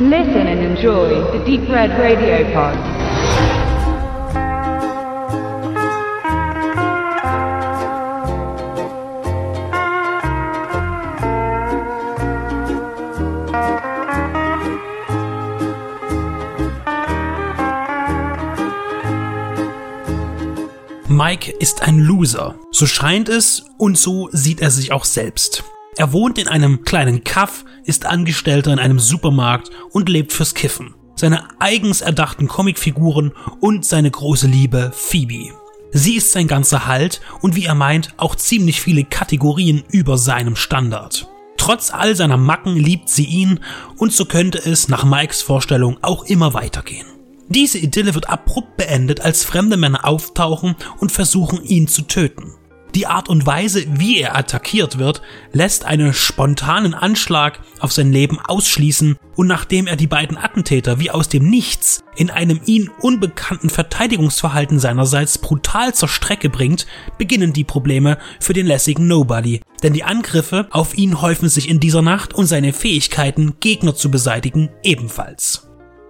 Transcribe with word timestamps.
Listen 0.00 0.46
and 0.46 0.60
enjoy 0.60 1.08
the 1.36 1.44
Deep 1.44 1.68
Red 1.68 1.90
Radio 1.98 2.44
Pod. 2.54 2.76
Mike 21.08 21.50
ist 21.58 21.82
ein 21.82 21.98
Loser. 21.98 22.54
So 22.70 22.86
scheint 22.86 23.28
es 23.28 23.64
und 23.78 23.98
so 23.98 24.28
sieht 24.30 24.60
er 24.60 24.70
sich 24.70 24.92
auch 24.92 25.04
selbst. 25.04 25.64
Er 25.96 26.12
wohnt 26.12 26.38
in 26.38 26.48
einem 26.48 26.84
kleinen 26.84 27.24
Kaff, 27.24 27.64
ist 27.84 28.06
Angestellter 28.06 28.72
in 28.72 28.78
einem 28.78 28.98
Supermarkt 28.98 29.70
und 29.90 30.08
lebt 30.08 30.32
fürs 30.32 30.54
Kiffen. 30.54 30.94
Seine 31.16 31.48
eigens 31.58 32.00
erdachten 32.00 32.46
Comicfiguren 32.46 33.32
und 33.60 33.84
seine 33.84 34.10
große 34.10 34.46
Liebe 34.46 34.92
Phoebe. 34.94 35.52
Sie 35.90 36.16
ist 36.16 36.32
sein 36.32 36.46
ganzer 36.46 36.86
Halt 36.86 37.20
und 37.40 37.56
wie 37.56 37.64
er 37.64 37.74
meint, 37.74 38.14
auch 38.18 38.36
ziemlich 38.36 38.80
viele 38.80 39.04
Kategorien 39.04 39.82
über 39.90 40.18
seinem 40.18 40.54
Standard. 40.54 41.28
Trotz 41.56 41.90
all 41.90 42.14
seiner 42.14 42.36
Macken 42.36 42.76
liebt 42.76 43.08
sie 43.08 43.24
ihn 43.24 43.60
und 43.96 44.12
so 44.12 44.26
könnte 44.26 44.58
es 44.58 44.88
nach 44.88 45.04
Mikes 45.04 45.42
Vorstellung 45.42 45.98
auch 46.02 46.24
immer 46.24 46.54
weitergehen. 46.54 47.06
Diese 47.48 47.78
Idylle 47.78 48.14
wird 48.14 48.28
abrupt 48.28 48.76
beendet, 48.76 49.22
als 49.22 49.44
fremde 49.44 49.78
Männer 49.78 50.04
auftauchen 50.06 50.76
und 50.98 51.10
versuchen, 51.10 51.64
ihn 51.64 51.88
zu 51.88 52.02
töten. 52.02 52.54
Die 52.98 53.06
Art 53.06 53.28
und 53.28 53.46
Weise, 53.46 53.84
wie 54.00 54.18
er 54.18 54.36
attackiert 54.36 54.98
wird, 54.98 55.22
lässt 55.52 55.84
einen 55.84 56.12
spontanen 56.12 56.94
Anschlag 56.94 57.60
auf 57.78 57.92
sein 57.92 58.10
Leben 58.10 58.40
ausschließen 58.40 59.16
und 59.36 59.46
nachdem 59.46 59.86
er 59.86 59.94
die 59.94 60.08
beiden 60.08 60.36
Attentäter 60.36 60.98
wie 60.98 61.12
aus 61.12 61.28
dem 61.28 61.48
Nichts 61.48 62.02
in 62.16 62.28
einem 62.28 62.60
ihn 62.66 62.90
unbekannten 63.00 63.70
Verteidigungsverhalten 63.70 64.80
seinerseits 64.80 65.38
brutal 65.38 65.94
zur 65.94 66.08
Strecke 66.08 66.50
bringt, 66.50 66.88
beginnen 67.18 67.52
die 67.52 67.62
Probleme 67.62 68.18
für 68.40 68.52
den 68.52 68.66
lässigen 68.66 69.06
Nobody, 69.06 69.60
denn 69.84 69.92
die 69.92 70.02
Angriffe 70.02 70.66
auf 70.72 70.98
ihn 70.98 71.20
häufen 71.20 71.48
sich 71.48 71.68
in 71.68 71.78
dieser 71.78 72.02
Nacht 72.02 72.34
und 72.34 72.46
seine 72.46 72.72
Fähigkeiten, 72.72 73.60
Gegner 73.60 73.94
zu 73.94 74.10
beseitigen, 74.10 74.70
ebenfalls. 74.82 75.68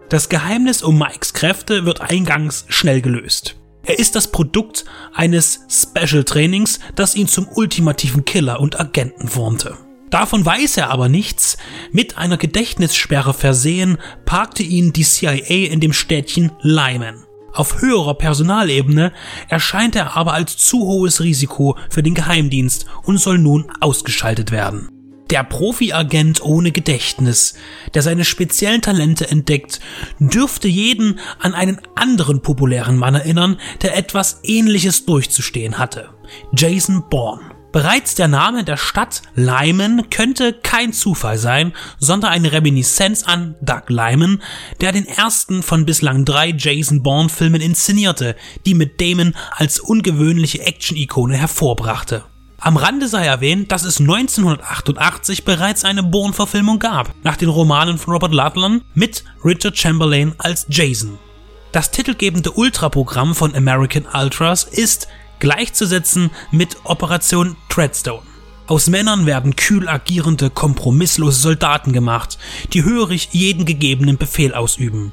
Das 0.08 0.30
Geheimnis 0.30 0.82
um 0.82 0.98
Mikes 0.98 1.34
Kräfte 1.34 1.84
wird 1.84 2.00
eingangs 2.00 2.64
schnell 2.70 3.02
gelöst. 3.02 3.56
Er 3.88 3.98
ist 3.98 4.14
das 4.14 4.30
Produkt 4.30 4.84
eines 5.14 5.60
Special 5.70 6.22
Trainings, 6.22 6.78
das 6.94 7.14
ihn 7.14 7.26
zum 7.26 7.48
ultimativen 7.48 8.26
Killer 8.26 8.60
und 8.60 8.78
Agenten 8.78 9.28
formte. 9.28 9.78
Davon 10.10 10.44
weiß 10.44 10.76
er 10.76 10.90
aber 10.90 11.08
nichts. 11.08 11.56
Mit 11.90 12.18
einer 12.18 12.36
Gedächtnissperre 12.36 13.32
versehen, 13.32 13.96
parkte 14.26 14.62
ihn 14.62 14.92
die 14.92 15.04
CIA 15.04 15.72
in 15.72 15.80
dem 15.80 15.94
Städtchen 15.94 16.52
Lyman. 16.60 17.24
Auf 17.54 17.80
höherer 17.80 18.12
Personalebene 18.12 19.10
erscheint 19.48 19.96
er 19.96 20.18
aber 20.18 20.34
als 20.34 20.58
zu 20.58 20.80
hohes 20.80 21.22
Risiko 21.22 21.78
für 21.88 22.02
den 22.02 22.12
Geheimdienst 22.12 22.84
und 23.04 23.16
soll 23.16 23.38
nun 23.38 23.72
ausgeschaltet 23.80 24.50
werden. 24.50 24.97
Der 25.30 25.44
Profi-Agent 25.44 26.42
ohne 26.42 26.72
Gedächtnis, 26.72 27.54
der 27.92 28.02
seine 28.02 28.24
speziellen 28.24 28.80
Talente 28.80 29.30
entdeckt, 29.30 29.80
dürfte 30.18 30.68
jeden 30.68 31.20
an 31.38 31.54
einen 31.54 31.80
anderen 31.96 32.40
populären 32.40 32.96
Mann 32.96 33.14
erinnern, 33.14 33.58
der 33.82 33.96
etwas 33.96 34.40
ähnliches 34.42 35.04
durchzustehen 35.04 35.76
hatte. 35.78 36.08
Jason 36.56 37.04
Bourne. 37.10 37.58
Bereits 37.70 38.14
der 38.14 38.28
Name 38.28 38.64
der 38.64 38.78
Stadt 38.78 39.20
Lyman 39.34 40.08
könnte 40.08 40.54
kein 40.54 40.94
Zufall 40.94 41.36
sein, 41.36 41.74
sondern 41.98 42.30
eine 42.32 42.50
Reminiszenz 42.50 43.24
an 43.24 43.56
Doug 43.60 43.82
Lyman, 43.88 44.42
der 44.80 44.92
den 44.92 45.06
ersten 45.06 45.62
von 45.62 45.84
bislang 45.84 46.24
drei 46.24 46.54
Jason 46.56 47.02
Bourne 47.02 47.28
Filmen 47.28 47.60
inszenierte, 47.60 48.36
die 48.64 48.72
mit 48.72 48.98
Damon 49.02 49.34
als 49.50 49.78
ungewöhnliche 49.80 50.62
Action-Ikone 50.62 51.36
hervorbrachte. 51.36 52.24
Am 52.60 52.76
Rande 52.76 53.06
sei 53.06 53.24
erwähnt, 53.24 53.70
dass 53.70 53.84
es 53.84 54.00
1988 54.00 55.44
bereits 55.44 55.84
eine 55.84 56.02
Bourne-Verfilmung 56.02 56.80
gab, 56.80 57.14
nach 57.22 57.36
den 57.36 57.48
Romanen 57.48 57.98
von 57.98 58.14
Robert 58.14 58.32
Ludlum 58.34 58.82
mit 58.94 59.22
Richard 59.44 59.78
Chamberlain 59.78 60.34
als 60.38 60.66
Jason. 60.68 61.18
Das 61.70 61.92
titelgebende 61.92 62.50
Ultraprogramm 62.50 63.36
von 63.36 63.54
American 63.54 64.06
Ultras 64.12 64.64
ist 64.64 65.06
gleichzusetzen 65.38 66.32
mit 66.50 66.76
Operation 66.82 67.56
Treadstone. 67.68 68.22
Aus 68.66 68.88
Männern 68.88 69.24
werden 69.24 69.54
kühl 69.54 69.88
agierende, 69.88 70.50
kompromisslose 70.50 71.40
Soldaten 71.40 71.92
gemacht, 71.92 72.38
die 72.72 72.82
hörig 72.82 73.28
jeden 73.30 73.66
gegebenen 73.66 74.18
Befehl 74.18 74.52
ausüben. 74.52 75.12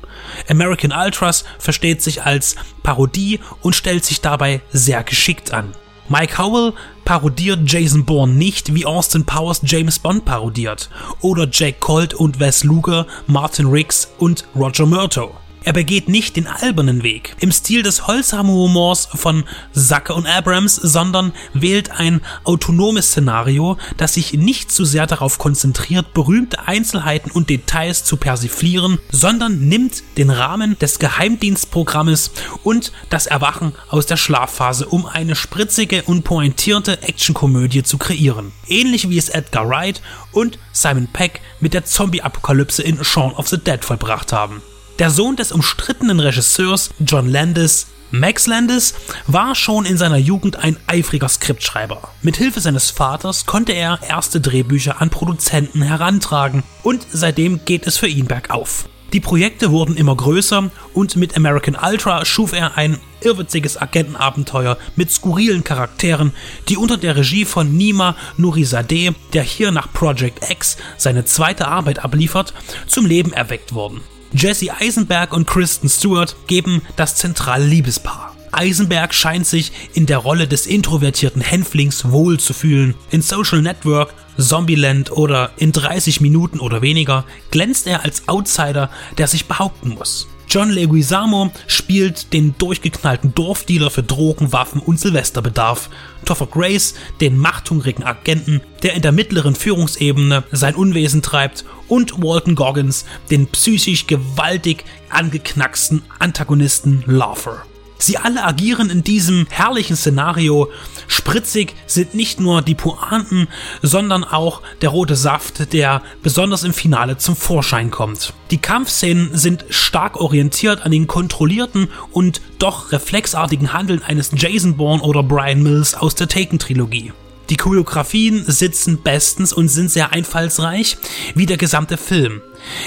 American 0.49 0.91
Ultras 0.91 1.45
versteht 1.59 2.01
sich 2.01 2.23
als 2.23 2.55
Parodie 2.81 3.39
und 3.61 3.75
stellt 3.75 4.03
sich 4.03 4.19
dabei 4.21 4.61
sehr 4.71 5.03
geschickt 5.03 5.53
an. 5.53 5.73
Mike 6.07 6.37
Howell 6.37 6.73
parodiert 7.03 7.61
Jason 7.65 8.05
Bourne 8.05 8.33
nicht, 8.33 8.73
wie 8.75 8.85
Austin 8.85 9.25
Powers 9.25 9.61
James 9.63 9.97
Bond 9.97 10.25
parodiert 10.25 10.89
oder 11.21 11.47
Jack 11.51 11.79
Colt 11.79 12.13
und 12.13 12.39
Wes 12.39 12.63
Luger 12.63 13.07
Martin 13.27 13.67
Riggs 13.67 14.11
und 14.19 14.45
Roger 14.55 14.85
Murtaugh. 14.85 15.44
Er 15.65 15.73
begeht 15.73 16.07
nicht 16.09 16.35
den 16.35 16.45
albernen 16.45 17.01
Weg 17.01 17.35
im 17.39 17.51
Stil 17.51 17.81
des 17.81 18.05
holzhammer 18.05 18.53
Humors 18.53 19.09
von 19.11 19.45
Zucker 19.73 20.15
und 20.15 20.27
Abrams, 20.27 20.75
sondern 20.75 21.33
wählt 21.55 21.89
ein 21.89 22.21
autonomes 22.43 23.07
Szenario, 23.07 23.77
das 23.97 24.13
sich 24.13 24.33
nicht 24.33 24.71
zu 24.71 24.85
sehr 24.85 25.07
darauf 25.07 25.39
konzentriert, 25.39 26.13
berühmte 26.13 26.67
Einzelheiten 26.67 27.31
und 27.31 27.49
Details 27.49 28.03
zu 28.03 28.17
persiflieren, 28.17 28.99
sondern 29.09 29.67
nimmt 29.67 30.03
den 30.19 30.29
Rahmen 30.29 30.77
des 30.77 30.99
Geheimdienstprogrammes 30.99 32.29
und 32.63 32.91
das 33.09 33.25
Erwachen 33.25 33.73
aus 33.89 34.05
der 34.05 34.17
Schlafphase, 34.17 34.85
um 34.85 35.07
eine 35.07 35.35
spritzige 35.35 36.03
und 36.03 36.23
pointierte 36.23 37.01
Actionkomödie 37.01 37.81
zu 37.81 37.97
kreieren. 37.97 38.51
Ähnlich 38.67 39.09
wie 39.09 39.17
es 39.17 39.29
Edgar 39.29 39.67
Wright 39.67 40.03
und 40.31 40.59
Simon 40.73 41.07
Peck 41.07 41.41
mit 41.59 41.73
der 41.73 41.85
Zombie-Apokalypse 41.85 42.83
in 42.83 43.03
Shaun 43.03 43.33
of 43.33 43.47
the 43.47 43.57
Dead 43.57 43.83
vollbracht 43.83 44.31
haben. 44.31 44.61
Der 44.97 45.09
Sohn 45.09 45.35
des 45.35 45.51
umstrittenen 45.51 46.21
Regisseurs 46.21 46.89
John 47.05 47.27
Landis, 47.27 47.87
Max 48.11 48.47
Landis, 48.47 48.93
war 49.27 49.53
schon 49.53 49.85
in 49.85 49.97
seiner 49.97 50.15
Jugend 50.15 50.55
ein 50.55 50.77
eifriger 50.87 51.27
Skriptschreiber. 51.27 52.01
Mit 52.21 52.37
Hilfe 52.37 52.61
seines 52.61 52.91
Vaters 52.91 53.45
konnte 53.45 53.73
er 53.73 53.99
erste 54.07 54.39
Drehbücher 54.39 55.01
an 55.01 55.09
Produzenten 55.09 55.81
herantragen 55.81 56.63
und 56.81 57.05
seitdem 57.11 57.65
geht 57.65 57.85
es 57.87 57.97
für 57.97 58.07
ihn 58.07 58.27
bergauf. 58.27 58.87
Die 59.11 59.19
Projekte 59.19 59.71
wurden 59.71 59.97
immer 59.97 60.15
größer 60.15 60.71
und 60.93 61.17
mit 61.17 61.35
American 61.35 61.75
Ultra 61.75 62.23
schuf 62.23 62.53
er 62.53 62.77
ein 62.77 62.97
irrwitziges 63.19 63.75
Agentenabenteuer 63.81 64.77
mit 64.95 65.11
skurrilen 65.11 65.65
Charakteren, 65.65 66.31
die 66.69 66.77
unter 66.77 66.95
der 66.95 67.17
Regie 67.17 67.43
von 67.43 67.75
Nima 67.75 68.15
Nurizadeh, 68.37 69.11
der 69.33 69.43
hier 69.43 69.71
nach 69.71 69.91
Project 69.91 70.49
X 70.49 70.77
seine 70.95 71.25
zweite 71.25 71.67
Arbeit 71.67 71.99
abliefert, 71.99 72.53
zum 72.87 73.05
Leben 73.05 73.33
erweckt 73.33 73.73
wurden. 73.73 73.99
Jesse 74.37 74.69
Eisenberg 74.77 75.31
und 75.31 75.47
Kristen 75.47 75.87
Stewart 75.87 76.35
geben 76.45 76.81
das 76.97 77.15
zentrale 77.15 77.65
Liebespaar. 77.65 78.35
Eisenberg 78.51 79.13
scheint 79.13 79.47
sich 79.47 79.71
in 79.93 80.07
der 80.07 80.17
Rolle 80.17 80.45
des 80.45 80.65
introvertierten 80.65 81.41
Hänflings 81.41 82.11
wohl 82.11 82.37
zu 82.37 82.53
fühlen. 82.53 82.95
In 83.11 83.21
Social 83.21 83.61
Network, 83.61 84.13
Zombieland 84.37 85.09
oder 85.09 85.51
in 85.55 85.71
30 85.71 86.19
Minuten 86.19 86.59
oder 86.59 86.81
weniger 86.81 87.23
glänzt 87.49 87.87
er 87.87 88.03
als 88.03 88.27
Outsider, 88.27 88.89
der 89.17 89.27
sich 89.27 89.45
behaupten 89.45 89.89
muss. 89.89 90.27
John 90.49 90.69
Leguizamo 90.69 91.51
spielt 91.67 92.33
den 92.33 92.55
durchgeknallten 92.57 93.35
Dorfdealer 93.35 93.89
für 93.89 94.03
Drogen, 94.03 94.53
Waffen 94.53 94.81
und 94.81 94.99
Silvesterbedarf. 94.99 95.89
Topher 96.25 96.47
Grace 96.47 96.95
den 97.21 97.37
machthungrigen 97.37 98.03
Agenten, 98.03 98.61
der 98.83 98.93
in 98.93 99.01
der 99.01 99.11
mittleren 99.11 99.55
Führungsebene 99.55 100.43
sein 100.51 100.75
Unwesen 100.75 101.21
treibt 101.21 101.65
und 101.87 102.21
Walton 102.23 102.55
Goggins 102.55 103.05
den 103.29 103.47
psychisch 103.47 104.07
gewaltig 104.07 104.85
angeknacksten 105.09 106.03
Antagonisten 106.19 107.03
Laughter. 107.05 107.63
Sie 107.97 108.17
alle 108.17 108.43
agieren 108.43 108.89
in 108.89 109.03
diesem 109.03 109.47
herrlichen 109.49 109.95
Szenario. 109.95 110.69
Spritzig 111.07 111.73
sind 111.87 112.13
nicht 112.13 112.39
nur 112.39 112.61
die 112.61 112.75
Pointen, 112.75 113.47
sondern 113.81 114.23
auch 114.23 114.61
der 114.81 114.89
rote 114.89 115.15
Saft, 115.15 115.73
der 115.73 116.01
besonders 116.21 116.63
im 116.63 116.73
Finale 116.73 117.17
zum 117.17 117.35
Vorschein 117.35 117.91
kommt. 117.91 118.33
Die 118.51 118.57
Kampfszenen 118.57 119.37
sind 119.37 119.65
stark 119.69 120.19
orientiert 120.19 120.85
an 120.85 120.91
den 120.91 121.07
kontrollierten 121.07 121.89
und 122.11 122.41
doch 122.59 122.91
reflexartigen 122.91 123.73
Handeln 123.73 124.03
eines 124.03 124.31
Jason 124.35 124.77
Bourne 124.77 125.01
oder 125.01 125.23
Brian 125.23 125.63
Mills 125.63 125.95
aus 125.95 126.15
der 126.15 126.27
Taken-Trilogie. 126.27 127.13
Die 127.49 127.57
Choreografien 127.57 128.43
sitzen 128.45 129.03
bestens 129.03 129.53
und 129.53 129.69
sind 129.69 129.91
sehr 129.91 130.11
einfallsreich, 130.11 130.97
wie 131.35 131.45
der 131.45 131.57
gesamte 131.57 131.97
Film. 131.97 132.41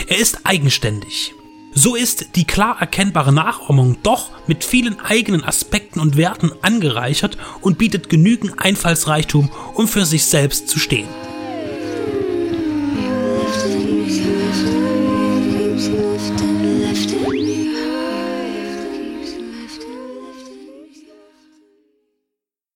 Er 0.09 0.19
ist 0.19 0.41
eigenständig. 0.45 1.35
So 1.81 1.95
ist 1.95 2.35
die 2.35 2.45
klar 2.45 2.79
erkennbare 2.81 3.33
Nachahmung 3.33 3.99
doch 4.03 4.31
mit 4.49 4.65
vielen 4.65 4.99
eigenen 4.99 5.45
Aspekten 5.45 6.01
und 6.01 6.17
Werten 6.17 6.51
angereichert 6.61 7.39
und 7.61 7.79
bietet 7.79 8.09
genügend 8.09 8.55
Einfallsreichtum, 8.59 9.49
um 9.75 9.87
für 9.87 10.05
sich 10.05 10.25
selbst 10.25 10.69
zu 10.69 10.81
stehen. 10.81 11.07